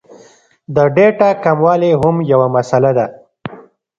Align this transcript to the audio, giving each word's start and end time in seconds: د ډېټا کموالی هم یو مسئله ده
د 0.75 0.77
ډېټا 0.95 1.29
کموالی 1.43 1.91
هم 2.01 2.15
یو 2.31 2.41
مسئله 2.55 2.91
ده 2.97 3.05